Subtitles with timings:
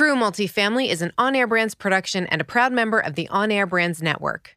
[0.00, 3.52] True Multifamily is an on air brands production and a proud member of the On
[3.52, 4.56] Air Brands Network.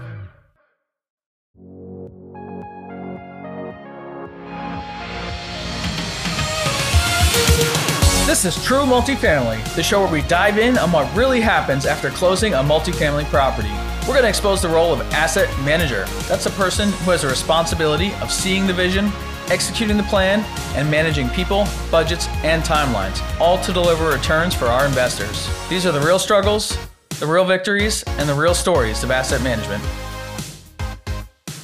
[8.31, 12.09] This is True Multifamily, the show where we dive in on what really happens after
[12.09, 13.67] closing a multifamily property.
[14.07, 16.05] We're going to expose the role of asset manager.
[16.29, 19.11] That's a person who has a responsibility of seeing the vision,
[19.49, 20.45] executing the plan,
[20.77, 25.49] and managing people, budgets, and timelines, all to deliver returns for our investors.
[25.67, 26.77] These are the real struggles,
[27.19, 29.83] the real victories, and the real stories of asset management.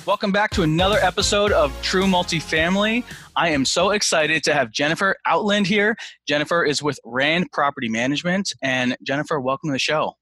[0.08, 3.04] Welcome back to another episode of True Multifamily.
[3.36, 5.98] I am so excited to have Jennifer Outland here.
[6.26, 8.54] Jennifer is with Rand Property Management.
[8.64, 10.14] And Jennifer, welcome to the show.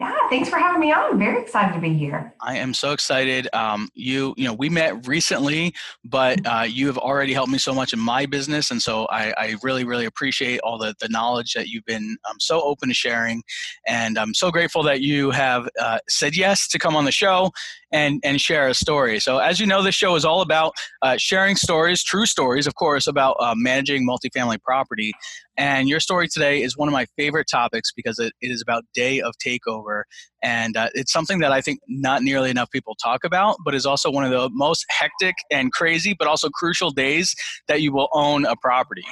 [0.00, 1.12] Yeah, thanks for having me on.
[1.12, 2.32] I'm very excited to be here.
[2.40, 3.48] I am so excited.
[3.52, 7.74] Um, you, you know, we met recently, but uh, you have already helped me so
[7.74, 11.52] much in my business, and so I, I really, really appreciate all the the knowledge
[11.54, 13.42] that you've been um, so open to sharing,
[13.88, 17.50] and I'm so grateful that you have uh, said yes to come on the show
[17.92, 19.20] and and share a story.
[19.20, 20.72] So, as you know, this show is all about
[21.02, 25.12] uh, sharing stories, true stories, of course, about uh, managing multifamily property.
[25.56, 28.84] And your story today is one of my favorite topics because it, it is about
[28.94, 30.02] day of takeover.
[30.42, 33.84] And uh, it's something that I think not nearly enough people talk about, but is
[33.84, 37.34] also one of the most hectic and crazy, but also crucial days
[37.66, 39.04] that you will own a property.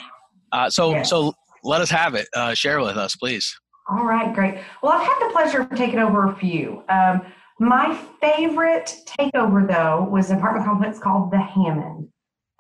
[0.53, 1.11] Uh, so, yes.
[1.11, 1.33] so
[1.65, 2.29] let us have it.
[2.35, 3.53] Uh, share with us, please.
[3.89, 4.59] All right, great.
[4.83, 6.83] Well, I've had the pleasure of taking over a few.
[6.89, 7.23] Um,
[7.59, 12.09] my favorite takeover, though, was an apartment complex called the Hammond.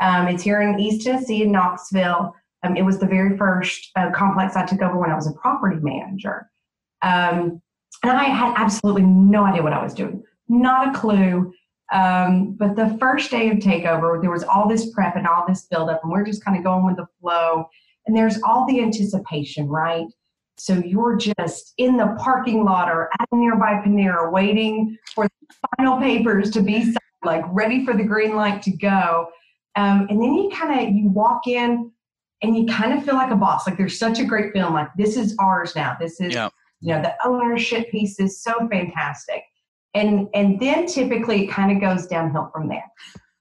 [0.01, 2.35] Um, it's here in East Tennessee, in Knoxville.
[2.63, 5.33] Um, it was the very first uh, complex I took over when I was a
[5.33, 6.51] property manager.
[7.03, 7.61] Um,
[8.03, 11.53] and I had absolutely no idea what I was doing, not a clue.
[11.93, 15.67] Um, but the first day of takeover, there was all this prep and all this
[15.71, 17.67] buildup, and we're just kind of going with the flow.
[18.07, 20.07] And there's all the anticipation, right?
[20.59, 25.55] So you're just in the parking lot or at a nearby Panera waiting for the
[25.77, 29.29] final papers to be signed, like ready for the green light to go.
[29.77, 31.91] Um, and then you kind of you walk in
[32.43, 33.67] and you kind of feel like a boss.
[33.67, 34.73] Like there's such a great feeling.
[34.73, 35.97] Like this is ours now.
[36.01, 36.49] This is yeah.
[36.81, 39.43] you know the ownership piece is so fantastic.
[39.95, 42.85] And and then typically it kind of goes downhill from there.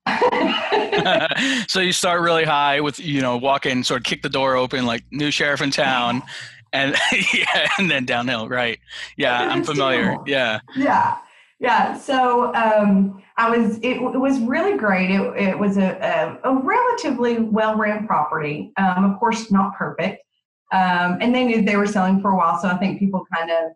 [1.68, 4.56] so you start really high with you know walk in, sort of kick the door
[4.56, 6.22] open like new sheriff in town,
[6.76, 6.96] and
[7.34, 8.48] yeah, and then downhill.
[8.48, 8.80] Right?
[9.18, 10.18] Yeah, I'm familiar.
[10.26, 10.60] Yeah.
[10.76, 11.18] Yeah
[11.60, 16.52] yeah so um, i was it, it, was really great it, it was a, a,
[16.52, 20.22] a relatively well ran property um, of course not perfect
[20.74, 23.52] um, and they knew they were selling for a while so i think people kind
[23.52, 23.72] of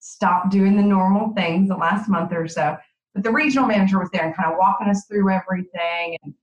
[0.00, 2.76] stopped doing the normal things the last month or so
[3.14, 6.34] but the regional manager was there and kind of walking us through everything and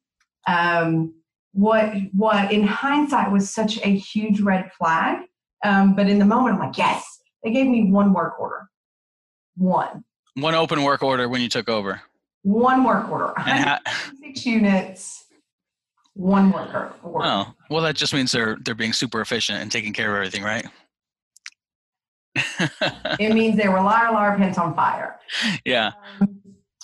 [0.47, 1.13] um,
[1.51, 5.19] what what in hindsight was such a huge red flag
[5.63, 8.69] um, but in the moment i'm like yes they gave me one work order
[9.55, 10.03] one
[10.37, 11.99] one open work order when you took over.
[12.43, 13.33] One work order.
[14.21, 15.25] Six units.
[16.13, 16.93] One worker.
[17.03, 20.43] Oh, well, that just means they're they're being super efficient and taking care of everything,
[20.43, 20.65] right?
[23.19, 25.19] it means they were liar, liar, pants on fire.
[25.65, 25.91] Yeah.
[26.21, 26.39] Um,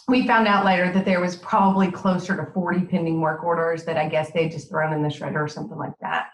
[0.08, 3.98] we found out later that there was probably closer to 40 pending work orders that
[3.98, 6.30] I guess they just thrown in the shredder or something like that.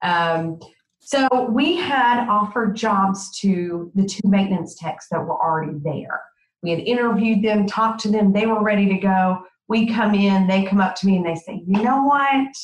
[0.00, 0.58] Um,
[1.04, 6.22] so we had offered jobs to the two maintenance techs that were already there.
[6.62, 9.42] We had interviewed them, talked to them, they were ready to go.
[9.68, 12.54] We come in, they come up to me and they say, You know what?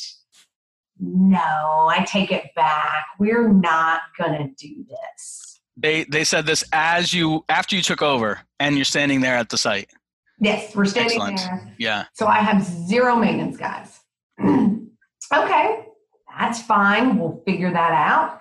[1.00, 3.06] No, I take it back.
[3.19, 5.61] We're not going to do this.
[5.76, 9.49] They, they said this as you after you took over and you're standing there at
[9.49, 9.90] the site.
[10.40, 11.38] Yes, we're standing Excellent.
[11.38, 11.75] there.
[11.79, 12.05] Yeah.
[12.14, 14.00] So I have zero maintenance guys.
[14.40, 15.88] okay,
[16.38, 17.19] that's fine.
[17.19, 18.40] We'll figure that out.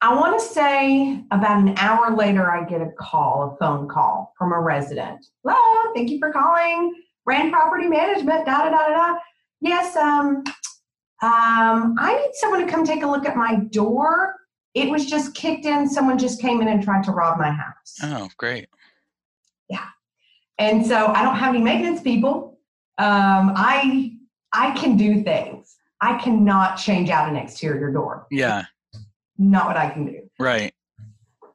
[0.00, 4.34] I want to say about an hour later, I get a call, a phone call
[4.36, 5.24] from a resident.
[5.44, 6.94] Hello, thank you for calling
[7.24, 8.44] Rand Property Management.
[8.44, 9.18] Da da da da da.
[9.60, 10.42] Yes, um,
[11.22, 14.34] um, I need someone to come take a look at my door.
[14.74, 15.88] It was just kicked in.
[15.88, 17.96] Someone just came in and tried to rob my house.
[18.02, 18.68] Oh, great.
[19.70, 19.86] Yeah.
[20.58, 22.58] And so I don't have any maintenance people.
[22.98, 24.16] Um, I
[24.52, 25.76] I can do things.
[26.00, 28.26] I cannot change out an exterior door.
[28.30, 28.64] Yeah.
[29.38, 30.20] Not what I can do.
[30.38, 30.72] Right.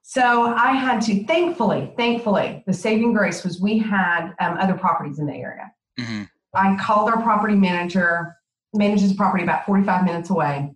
[0.02, 5.20] So I had to, thankfully, thankfully, the saving grace was we had um, other properties
[5.20, 5.72] in the area.
[6.00, 6.24] hmm
[6.56, 8.36] I called our property manager,
[8.74, 10.74] manages a property about 45 minutes away.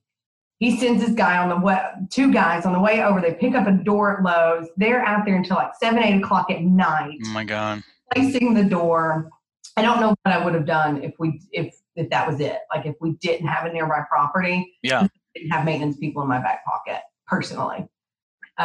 [0.59, 1.81] He sends his guy on the way,
[2.11, 3.19] two guys on the way over.
[3.19, 4.67] They pick up a door at Lowe's.
[4.77, 7.81] They're out there until like seven, eight o'clock at night, Oh my God.
[8.13, 9.31] placing the door.
[9.75, 12.59] I don't know what I would have done if we if if that was it.
[12.73, 15.07] Like if we didn't have a nearby property, Yeah.
[15.35, 17.87] didn't have maintenance people in my back pocket personally.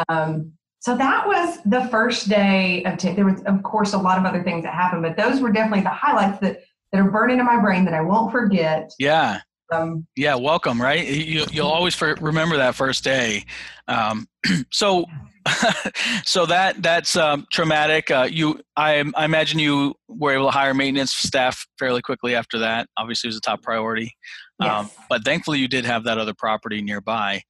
[0.07, 4.17] Um, so that was the first day of t- there was of course a lot
[4.17, 6.61] of other things that happened, but those were definitely the highlights that
[6.91, 8.91] that are burned into my brain that I won't forget.
[8.97, 9.41] Yeah.
[9.71, 10.35] Um, Yeah.
[10.35, 10.81] Welcome.
[10.81, 11.05] Right.
[11.07, 13.45] You, you'll always for, remember that first day.
[13.87, 14.27] Um,
[14.71, 15.05] so,
[16.25, 18.11] so that that's um, traumatic.
[18.11, 22.59] Uh, you, I, I imagine you were able to hire maintenance staff fairly quickly after
[22.59, 22.87] that.
[22.97, 24.13] Obviously, it was a top priority.
[24.61, 27.41] Um, but thankfully, you did have that other property nearby.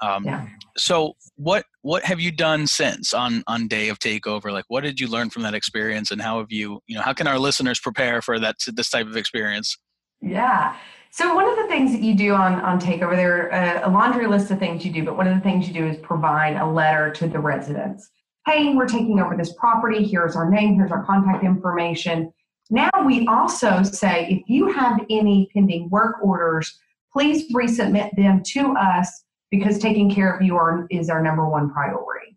[0.00, 0.46] Um, Yeah.
[0.76, 4.50] So, what what have you done since on on day of takeover?
[4.52, 7.12] Like, what did you learn from that experience, and how have you you know how
[7.12, 9.76] can our listeners prepare for that this type of experience?
[10.24, 10.76] Yeah.
[11.10, 13.90] So one of the things that you do on on takeover, there are a, a
[13.90, 16.56] laundry list of things you do, but one of the things you do is provide
[16.56, 18.10] a letter to the residents.
[18.46, 20.04] Hey, we're taking over this property.
[20.04, 20.74] Here's our name.
[20.74, 22.32] Here's our contact information.
[22.70, 26.78] Now we also say if you have any pending work orders,
[27.12, 31.70] please resubmit them to us because taking care of you are, is our number one
[31.70, 32.36] priority.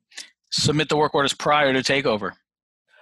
[0.52, 2.34] Submit the work orders prior to takeover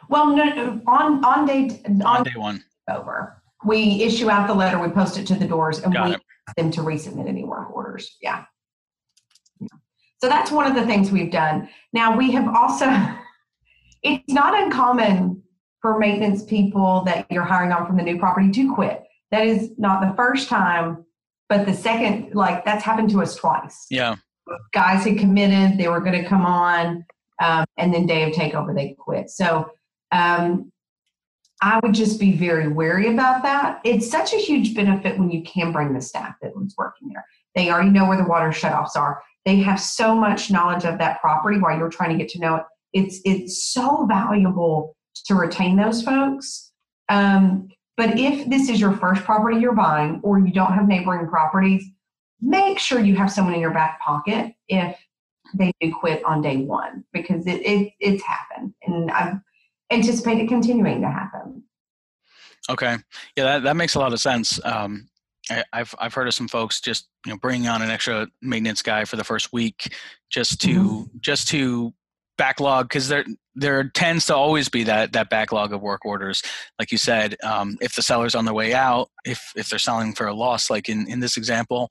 [0.10, 2.64] Well, no, on on day on on day one.
[2.90, 6.16] over, we issue out the letter, we post it to the doors, and Got we
[6.16, 6.22] it.
[6.48, 8.18] ask them to resubmit any work orders.
[8.22, 8.46] Yeah.
[9.60, 9.68] Yeah.
[10.22, 11.70] So that's one of the things we've done.
[11.94, 12.86] Now we have also.
[14.08, 15.42] It's not uncommon
[15.82, 19.02] for maintenance people that you're hiring on from the new property to quit.
[19.32, 21.04] That is not the first time,
[21.50, 23.88] but the second, like that's happened to us twice.
[23.90, 24.18] Yeah.
[24.74, 27.04] Guys had committed, they were going to come on,
[27.42, 29.32] um, and then day of takeover, they quit.
[29.32, 29.72] So
[30.12, 30.72] um,
[31.62, 33.80] I would just be very wary about that.
[33.84, 37.26] It's such a huge benefit when you can bring the staff that was working there.
[37.56, 39.22] They already know where the water shutoffs are.
[39.46, 42.56] They have so much knowledge of that property while you're trying to get to know
[42.56, 42.64] it.
[42.94, 46.72] It's it's so valuable to retain those folks.
[47.10, 51.28] Um, but if this is your first property you're buying, or you don't have neighboring
[51.28, 51.86] properties,
[52.42, 54.98] make sure you have someone in your back pocket if
[55.54, 59.40] they do quit on day one because it, it it's happened, and I
[59.92, 61.45] anticipate it continuing to happen.
[62.70, 62.98] Okay.
[63.36, 64.60] Yeah, that, that makes a lot of sense.
[64.66, 65.08] Um,
[65.50, 68.82] I, I've I've heard of some folks just you know bringing on an extra maintenance
[68.82, 69.94] guy for the first week
[70.32, 71.94] just to just to
[72.38, 73.24] backlog because there
[73.54, 76.42] there tends to always be that that backlog of work orders
[76.80, 80.14] like you said um, if the seller's on their way out if if they're selling
[80.14, 81.90] for a loss like in in this example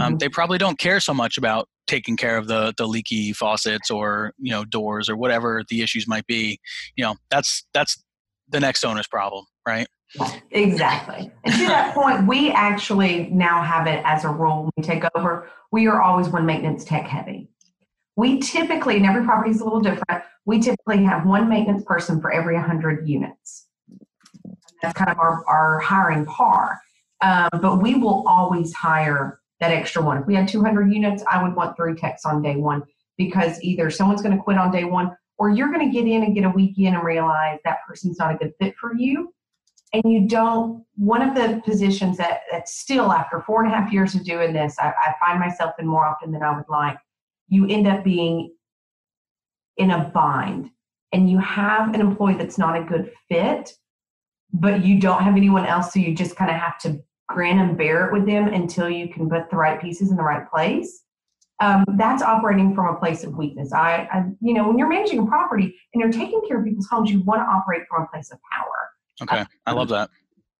[0.00, 0.18] um, Mhm.
[0.18, 4.32] they probably don't care so much about taking care of the the leaky faucets or
[4.38, 6.58] you know doors or whatever the issues might be
[6.96, 8.02] you know that's that's
[8.48, 9.86] the next owner's problem right
[10.50, 11.30] Exactly.
[11.44, 15.48] And to that point, we actually now have it as a rule we take over.
[15.72, 17.48] We are always one maintenance tech heavy.
[18.16, 22.20] We typically, and every property is a little different, we typically have one maintenance person
[22.20, 23.66] for every 100 units.
[24.82, 26.80] That's kind of our, our hiring par.
[27.20, 30.18] Um, but we will always hire that extra one.
[30.18, 32.82] If we had 200 units, I would want three techs on day one
[33.16, 36.22] because either someone's going to quit on day one or you're going to get in
[36.22, 39.32] and get a week in and realize that person's not a good fit for you
[39.94, 43.92] and you don't one of the positions that, that still after four and a half
[43.92, 46.98] years of doing this I, I find myself in more often than i would like
[47.48, 48.52] you end up being
[49.76, 50.70] in a bind.
[51.12, 53.72] And you have an employee that's not a good fit
[54.56, 57.76] but you don't have anyone else so you just kind of have to grin and
[57.76, 61.02] bear it with them until you can put the right pieces in the right place.
[61.60, 63.72] Um, that's operating from a place of weakness.
[63.72, 66.86] I, I you know when you're managing a property and you're taking care of people's
[66.88, 68.73] homes you want to operate from a place of power
[69.22, 70.10] okay i love that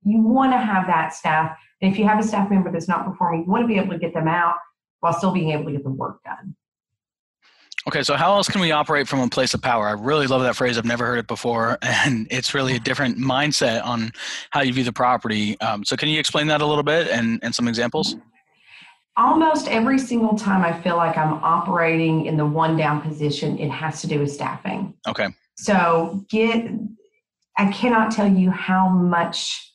[0.04, 1.58] you want to have that staff.
[1.80, 3.92] And if you have a staff member that's not performing, you want to be able
[3.92, 4.56] to get them out
[5.00, 6.54] while still being able to get the work done.
[7.87, 9.87] Okay, so how else can we operate from a place of power?
[9.87, 10.78] I really love that phrase.
[10.78, 14.12] I've never heard it before, and it's really a different mindset on
[14.50, 15.61] how you view the property.
[15.61, 18.16] Um, so, can you explain that a little bit and, and some examples?
[19.16, 23.70] almost every single time I feel like I'm operating in the one down position, it
[23.70, 24.92] has to do with staffing.
[25.06, 25.28] Okay.
[25.54, 26.68] So get,
[27.56, 29.73] I cannot tell you how much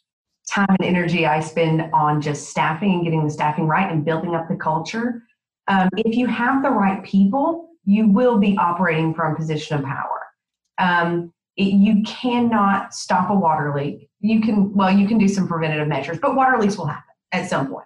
[0.49, 4.35] time and energy I spend on just staffing and getting the staffing right and building
[4.35, 5.23] up the culture.
[5.67, 9.85] Um, if you have the right people, you will be operating from a position of
[9.85, 10.21] power.
[10.79, 14.09] Um, it, you cannot stop a water leak.
[14.19, 17.49] You can, well, you can do some preventative measures, but water leaks will happen at
[17.49, 17.85] some point.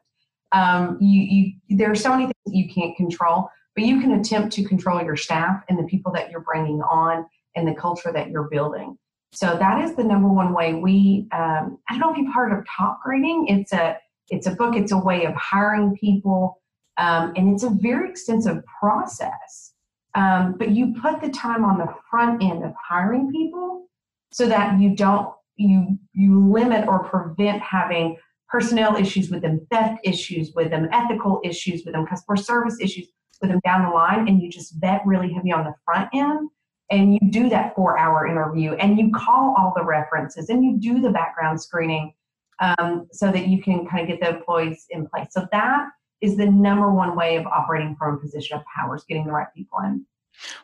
[0.53, 1.21] Um, you,
[1.67, 5.03] you, there are so many things you can't control, but you can attempt to control
[5.03, 8.97] your staff and the people that you're bringing on and the culture that you're building.
[9.33, 11.27] So that is the number one way we.
[11.31, 13.45] Um, I don't know if you've heard of Topgrading.
[13.47, 13.97] It's a
[14.29, 14.75] it's a book.
[14.75, 16.61] It's a way of hiring people,
[16.97, 19.73] um, and it's a very extensive process.
[20.15, 23.87] Um, but you put the time on the front end of hiring people
[24.31, 29.97] so that you don't you you limit or prevent having personnel issues with them, theft
[30.03, 33.07] issues with them, ethical issues with them, customer service issues
[33.41, 36.49] with them down the line, and you just bet really heavy on the front end.
[36.93, 40.77] And you do that four hour interview and you call all the references and you
[40.77, 42.13] do the background screening
[42.59, 45.29] um, so that you can kind of get the employees in place.
[45.31, 45.87] So that
[46.21, 49.31] is the number one way of operating from a position of power is getting the
[49.31, 50.05] right people in.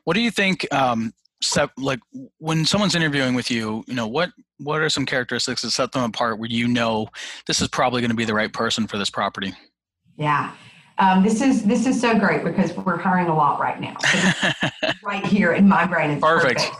[0.03, 1.99] What do you think um, set like
[2.37, 6.03] when someone's interviewing with you you know what what are some characteristics that set them
[6.03, 7.07] apart where you know
[7.47, 9.53] this is probably going to be the right person for this property
[10.17, 10.51] yeah
[10.99, 13.95] um, this is this is so great because we're hiring a lot right now.
[15.01, 16.75] Right here in my brain it's perfect, perfect.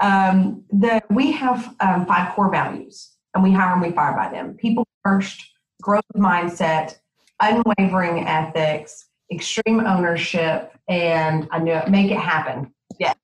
[0.00, 4.30] Um, the we have um, five core values and we hire and we fire by
[4.30, 4.54] them.
[4.54, 5.42] People first
[5.82, 6.96] growth mindset
[7.42, 12.72] unwavering ethics extreme ownership and i know make it happen.
[13.00, 13.14] Yeah.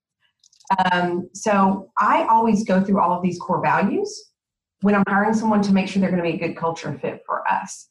[0.93, 4.31] Um, so I always go through all of these core values
[4.81, 7.23] when I'm hiring someone to make sure they're going to be a good culture fit
[7.27, 7.89] for us.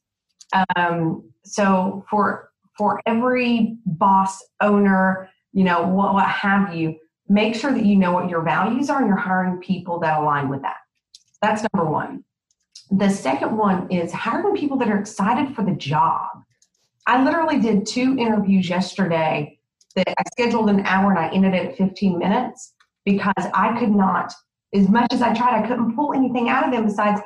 [0.76, 7.72] Um, so for for every boss, owner, you know, what, what have you, make sure
[7.72, 10.78] that you know what your values are and you're hiring people that align with that.
[11.42, 12.24] That's number one.
[12.90, 16.30] The second one is hiring people that are excited for the job.
[17.08, 19.60] I literally did two interviews yesterday
[19.96, 22.74] that I scheduled an hour and I ended it at 15 minutes
[23.06, 24.34] because I could not,
[24.74, 27.22] as much as I tried, I couldn't pull anything out of them besides,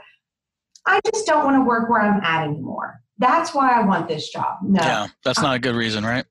[0.85, 3.01] I just don't want to work where I'm at anymore.
[3.17, 4.57] That's why I want this job.
[4.61, 4.81] No.
[4.81, 6.25] Yeah, that's not a good reason, right?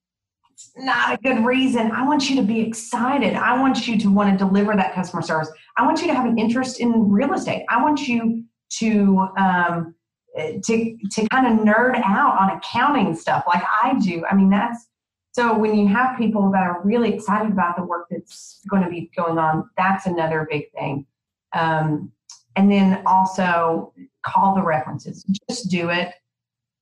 [0.52, 1.90] It's not a good reason.
[1.90, 3.34] I want you to be excited.
[3.34, 5.50] I want you to want to deliver that customer service.
[5.76, 7.64] I want you to have an interest in real estate.
[7.68, 8.44] I want you
[8.78, 9.94] to um,
[10.36, 14.24] to to kind of nerd out on accounting stuff like I do.
[14.30, 14.86] I mean, that's
[15.32, 18.88] so when you have people that are really excited about the work that's going to
[18.88, 21.06] be going on, that's another big thing.
[21.52, 22.12] Um,
[22.54, 23.92] and then also
[24.24, 25.24] call the references.
[25.48, 26.12] Just do it.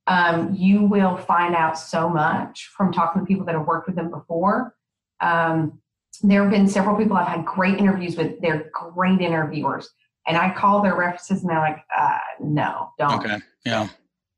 [0.07, 3.97] Um, you will find out so much from talking to people that have worked with
[3.97, 4.75] them before.
[5.21, 5.81] Um,
[6.23, 8.41] there have been several people I've had great interviews with.
[8.41, 9.89] They're great interviewers,
[10.27, 13.39] and I call their references, and they're like, uh, "No, don't." Okay.
[13.65, 13.89] Yeah.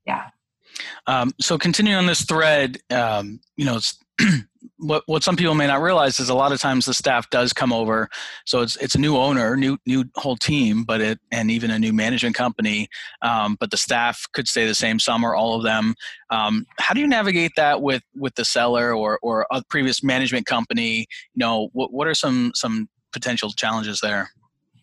[0.06, 0.28] Yeah.
[1.06, 3.78] Um, so continuing on this thread, um, you know,
[4.78, 7.52] what what some people may not realize is a lot of times the staff does
[7.52, 8.08] come over.
[8.44, 11.78] So it's it's a new owner, new new whole team, but it and even a
[11.78, 12.88] new management company.
[13.22, 15.94] Um, but the staff could stay the same, some or all of them.
[16.30, 20.46] Um, how do you navigate that with with the seller or or a previous management
[20.46, 21.06] company?
[21.34, 24.30] You know, what what are some some potential challenges there?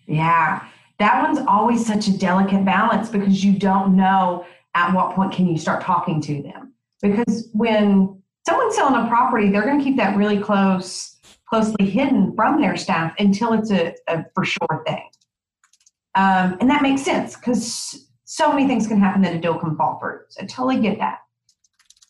[0.07, 0.65] Yeah,
[0.99, 5.47] that one's always such a delicate balance because you don't know at what point can
[5.47, 9.97] you start talking to them because when someone's selling a property, they're going to keep
[9.97, 11.17] that really close,
[11.49, 15.03] closely hidden from their staff until it's a, a for sure thing.
[16.15, 19.75] Um, and that makes sense because so many things can happen that a deal can
[19.75, 20.19] fall through.
[20.29, 21.19] So I totally get that.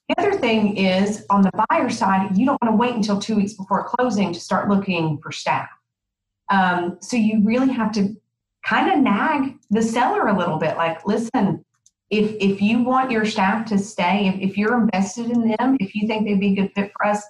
[0.09, 3.35] The other thing is on the buyer side, you don't want to wait until two
[3.35, 5.69] weeks before closing to start looking for staff.
[6.49, 8.15] Um, so you really have to
[8.65, 11.63] kind of nag the seller a little bit like, listen,
[12.11, 15.95] if if you want your staff to stay, if, if you're invested in them, if
[15.95, 17.23] you think they'd be a good fit for us,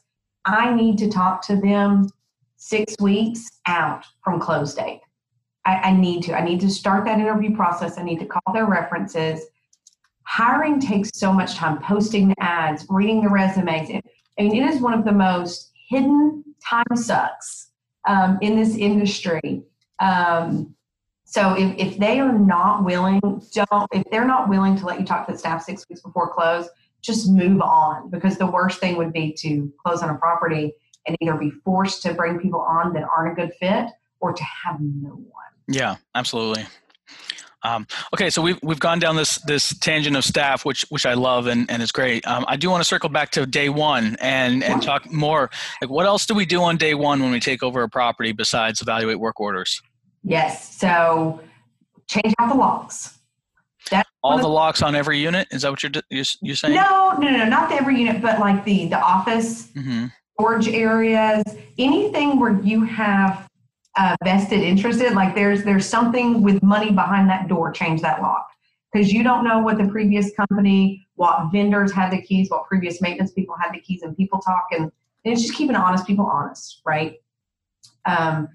[0.46, 2.10] I need to talk to them
[2.58, 5.02] six weeks out from close date.
[5.66, 6.34] I, I need to.
[6.34, 8.00] I need to start that interview process.
[8.00, 9.46] I need to call their references.
[10.24, 13.90] Hiring takes so much time, posting the ads, reading the resumes.
[13.90, 14.02] I
[14.42, 17.70] mean, it is one of the most hidden time sucks
[18.08, 19.64] um, in this industry.
[20.00, 20.74] Um,
[21.32, 23.22] so if, if they are not willing,
[23.54, 26.34] don't if they're not willing to let you talk to the staff six weeks before
[26.34, 26.68] close,
[27.02, 30.74] just move on because the worst thing would be to close on a property
[31.08, 33.86] and either be forced to bring people on that aren't a good fit
[34.20, 35.46] or to have no one.
[35.70, 36.66] Yeah, absolutely.
[37.64, 41.14] Um, okay, so we've we've gone down this this tangent of staff, which which I
[41.14, 42.28] love and and is great.
[42.28, 45.50] Um, I do want to circle back to day one and and talk more.
[45.82, 48.34] Like, what else do we do on day one when we take over a property
[48.34, 49.82] besides evaluate work orders?
[50.24, 50.78] Yes.
[50.78, 51.42] So
[52.08, 53.18] change out the locks.
[53.90, 55.48] That's all the locks on every unit.
[55.52, 56.76] Is that what you're you're, you're saying?
[56.76, 60.08] No, no, no, not the every unit, but like the the office mm-hmm.
[60.34, 61.44] storage areas,
[61.78, 63.50] anything where you have
[63.98, 65.16] uh, vested interest in.
[65.16, 67.72] Like there's there's something with money behind that door.
[67.72, 68.48] Change that lock
[68.92, 73.02] because you don't know what the previous company, what vendors had the keys, what previous
[73.02, 74.92] maintenance people had the keys, and people talk and,
[75.24, 77.16] and it's just keeping honest people honest, right?
[78.06, 78.50] Um,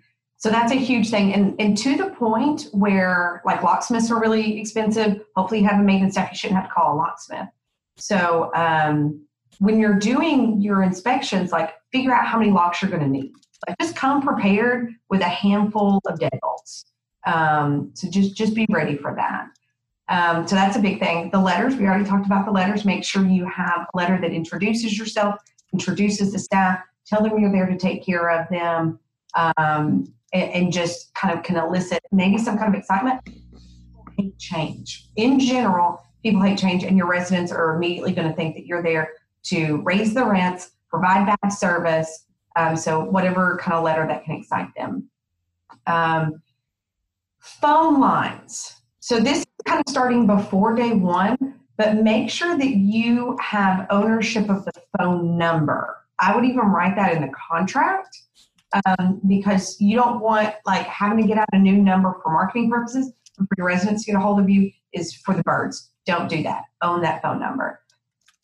[0.46, 1.34] so that's a huge thing.
[1.34, 5.82] And, and to the point where like locksmiths are really expensive, hopefully you have a
[5.82, 7.48] maintenance staff, you shouldn't have to call a locksmith.
[7.96, 9.26] So um,
[9.58, 13.32] when you're doing your inspections, like figure out how many locks you're going to need.
[13.66, 16.84] Like just come prepared with a handful of deadbolts.
[17.26, 19.48] Um, so just just be ready for that.
[20.08, 21.30] Um, so that's a big thing.
[21.32, 22.84] The letters, we already talked about the letters.
[22.84, 25.40] Make sure you have a letter that introduces yourself,
[25.72, 29.00] introduces the staff, tell them you're there to take care of them,
[29.34, 33.24] um, and, and, just kind of can elicit maybe some kind of excitement.
[33.24, 35.08] People hate change.
[35.16, 38.82] In general, people hate change, and your residents are immediately going to think that you're
[38.82, 39.10] there
[39.44, 44.36] to raise the rents, provide bad service, um, so whatever kind of letter that can
[44.36, 45.08] excite them.
[45.86, 46.42] Um,
[47.38, 48.74] phone lines.
[49.00, 51.36] So this is kind of starting before day one,
[51.76, 55.96] but make sure that you have ownership of the phone number.
[56.18, 58.22] I would even write that in the contract
[58.84, 62.70] um, because you don't want like having to get out a new number for marketing
[62.70, 65.90] purposes and for your residents to get a hold of you is for the birds.
[66.04, 66.64] Don't do that.
[66.82, 67.80] Own that phone number.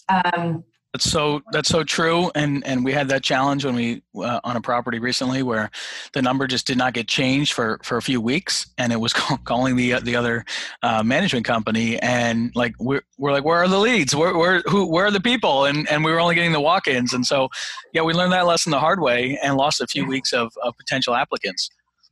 [0.08, 4.40] Um, that's so that's so true, and and we had that challenge when we uh,
[4.44, 5.70] on a property recently where
[6.12, 9.12] the number just did not get changed for for a few weeks, and it was
[9.44, 10.44] calling the the other
[10.82, 14.14] uh, management company, and like we're we're like where are the leads?
[14.14, 15.64] Where where who where are the people?
[15.64, 17.49] And and we were only getting the walk-ins, and so
[17.94, 20.76] yeah, we learned that lesson the hard way and lost a few weeks of, of
[20.76, 21.70] potential applicants.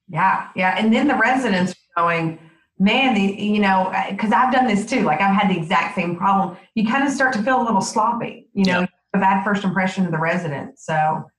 [0.09, 2.39] Yeah, yeah, and then the residents going
[2.81, 5.03] man, the, you know, because I've done this too.
[5.03, 6.57] Like I've had the exact same problem.
[6.75, 10.07] You kind of start to feel a little sloppy, you know, a bad first impression
[10.07, 10.79] of the resident.
[10.79, 11.31] So,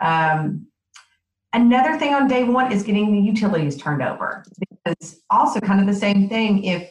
[0.00, 0.66] um,
[1.52, 4.44] another thing on day one is getting the utilities turned over
[4.84, 6.64] because also kind of the same thing.
[6.64, 6.90] If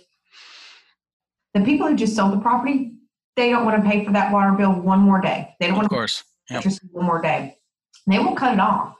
[1.56, 2.94] the people who just sold the property,
[3.36, 5.56] they don't want to pay for that water bill one more day.
[5.60, 6.24] They don't of want course.
[6.50, 6.64] to yep.
[6.64, 7.58] just one more day.
[8.06, 8.94] They will cut it off.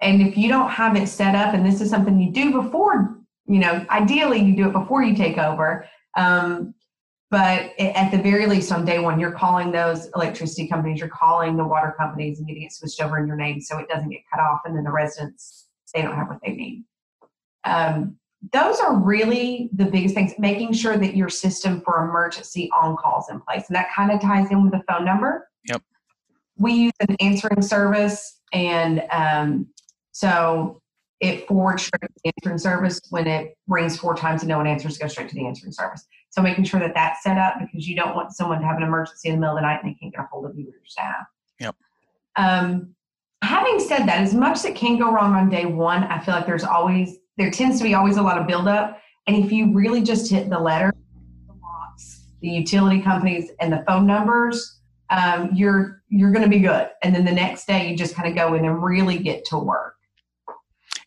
[0.00, 3.21] And if you don't have it set up, and this is something you do before
[3.46, 5.86] you know, ideally you do it before you take over.
[6.16, 6.74] Um,
[7.30, 11.56] but at the very least, on day one, you're calling those electricity companies, you're calling
[11.56, 14.20] the water companies and getting it switched over in your name so it doesn't get
[14.30, 16.84] cut off, and then the residents they don't have what they need.
[17.64, 18.18] Um,
[18.52, 20.34] those are really the biggest things.
[20.38, 24.20] Making sure that your system for emergency on calls in place, and that kind of
[24.20, 25.48] ties in with the phone number.
[25.68, 25.80] Yep.
[26.58, 29.68] We use an answering service, and um,
[30.10, 30.81] so
[31.22, 33.00] it forwards straight to the answering service.
[33.10, 36.04] When it rings four times and no one answers, go straight to the answering service.
[36.30, 38.82] So making sure that that's set up because you don't want someone to have an
[38.82, 40.64] emergency in the middle of the night and they can't get a hold of you
[40.64, 41.26] or your staff.
[41.60, 41.76] Yep.
[42.36, 42.94] Um,
[43.42, 46.44] having said that, as much that can go wrong on day one, I feel like
[46.44, 49.00] there's always there tends to be always a lot of buildup.
[49.26, 50.92] And if you really just hit the letter,
[51.46, 54.80] the locks, the utility companies, and the phone numbers,
[55.10, 56.88] um, you're you're going to be good.
[57.02, 59.58] And then the next day, you just kind of go in and really get to
[59.58, 59.91] work.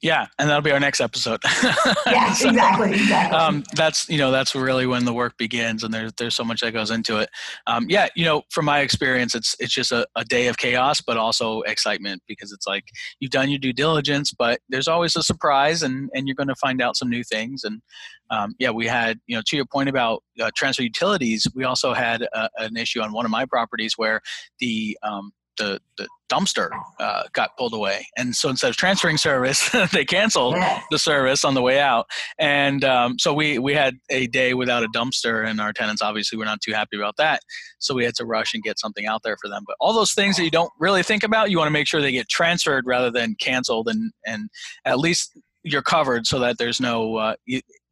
[0.02, 1.40] Yeah, and that'll be our next episode.
[2.06, 3.38] yeah, so, exactly, exactly.
[3.38, 6.62] Um, that's you know that's really when the work begins, and there's there's so much
[6.62, 7.30] that goes into it.
[7.68, 11.02] Um, yeah, you know, from my experience, it's it's just a, a day of chaos,
[11.02, 12.86] but also excitement because it's like
[13.20, 16.56] you've done your due diligence, but there's always a surprise, and and you're going to
[16.56, 17.64] find out some new things.
[17.64, 17.82] And
[18.30, 21.94] um, yeah, we had you know to your point about uh, transfer utilities, we also
[21.94, 24.22] had a, an issue on one of my properties where
[24.60, 28.08] the um, the, the dumpster uh, got pulled away.
[28.18, 30.56] And so instead of transferring service, they canceled
[30.92, 32.08] the service on the way out.
[32.40, 36.38] And um, so we, we had a day without a dumpster, and our tenants obviously
[36.38, 37.42] were not too happy about that.
[37.80, 39.64] So we had to rush and get something out there for them.
[39.66, 42.02] But all those things that you don't really think about, you want to make sure
[42.02, 44.50] they get transferred rather than canceled, and, and
[44.86, 47.36] at least you're covered so that there's no uh,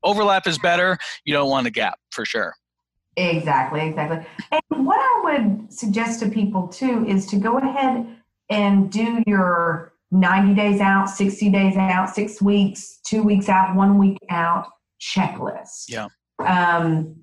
[0.03, 0.97] overlap is better.
[1.25, 2.53] You don't want a gap for sure.
[3.15, 4.25] Exactly, exactly.
[4.51, 8.07] And what I would suggest to people too is to go ahead
[8.53, 13.97] and do your 90 days out, 60 days out, six weeks, two weeks out, one
[13.97, 14.67] week out
[15.01, 15.85] checklist.
[15.89, 16.07] Yeah.
[16.39, 17.15] Um,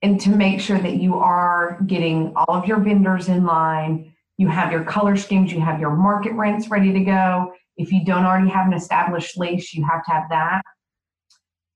[0.00, 4.48] and to make sure that you are getting all of your vendors in line, you
[4.48, 7.52] have your color schemes, you have your market rents ready to go.
[7.76, 10.62] If you don't already have an established lease, you have to have that.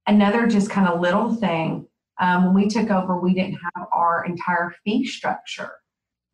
[0.06, 1.86] Another just kind of little thing.
[2.18, 5.72] Um, when we took over, we didn't have our entire fee structure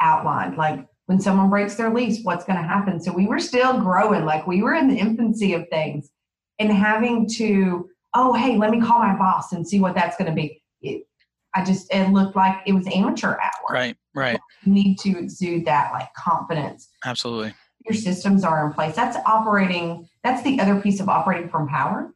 [0.01, 0.57] outlined.
[0.57, 2.98] Like when someone breaks their lease, what's going to happen?
[2.98, 6.09] So we were still growing, like we were in the infancy of things,
[6.59, 10.31] and having to, oh, hey, let me call my boss and see what that's going
[10.31, 10.62] to be.
[10.81, 11.03] It,
[11.55, 13.66] I just, it looked like it was amateur hour.
[13.68, 14.40] Right, right.
[14.64, 16.88] You need to exude that like confidence.
[17.05, 17.53] Absolutely.
[17.85, 18.96] Your systems are in place.
[18.96, 22.14] That's operating, that's the other piece of operating from power.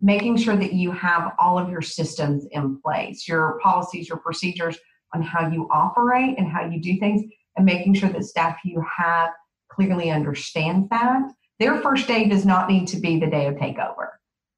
[0.00, 4.78] Making sure that you have all of your systems in place, your policies, your procedures
[5.14, 7.22] on how you operate and how you do things,
[7.56, 9.30] and making sure that staff you have
[9.70, 11.22] clearly understands that.
[11.58, 14.08] Their first day does not need to be the day of takeover.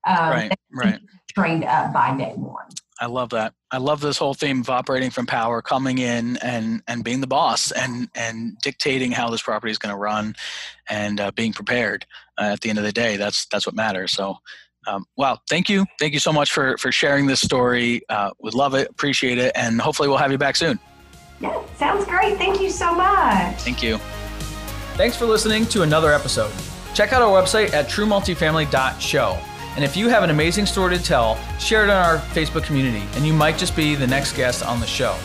[0.06, 1.00] Um, right, right.
[1.34, 2.66] Trained up by day one.
[3.00, 3.54] I love that.
[3.72, 7.26] I love this whole theme of operating from power, coming in and and being the
[7.26, 10.36] boss and and dictating how this property is going to run,
[10.88, 12.06] and uh, being prepared.
[12.38, 14.12] Uh, at the end of the day, that's that's what matters.
[14.12, 14.36] So,
[14.86, 18.02] um, wow, thank you, thank you so much for for sharing this story.
[18.08, 20.78] Uh, would love it, appreciate it, and hopefully we'll have you back soon.
[21.76, 22.38] Sounds great.
[22.38, 23.56] Thank you so much.
[23.62, 23.98] Thank you.
[24.96, 26.52] Thanks for listening to another episode.
[26.94, 29.38] Check out our website at truemultifamily.show.
[29.74, 33.04] And if you have an amazing story to tell, share it on our Facebook community,
[33.16, 35.16] and you might just be the next guest on the show.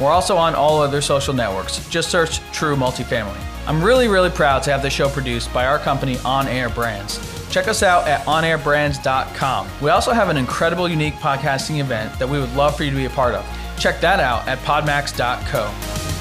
[0.00, 1.88] We're also on all other social networks.
[1.88, 3.40] Just search True Multifamily.
[3.68, 7.20] I'm really, really proud to have the show produced by our company On Air Brands.
[7.52, 9.68] Check us out at onairbrands.com.
[9.80, 12.96] We also have an incredible, unique podcasting event that we would love for you to
[12.96, 13.46] be a part of.
[13.78, 16.11] Check that out at podmax.co.